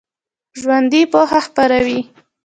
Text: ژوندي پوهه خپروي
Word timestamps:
ژوندي 0.59 1.01
پوهه 1.11 1.39
خپروي 1.45 1.99